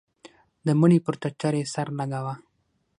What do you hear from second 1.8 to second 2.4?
لگاوه.